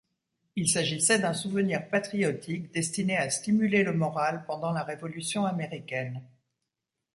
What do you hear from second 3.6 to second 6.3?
le moral pendant la révolution américaine.